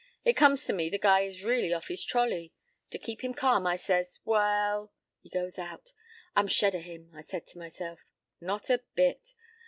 [0.25, 2.51] It comes to me the guy is really off his trolley.
[2.89, 5.93] To keep him calm I says, 'Well—' "He goes out.
[6.35, 7.99] 'I'm shed o' him,' I says to myself.
[8.41, 9.35] Not a bit.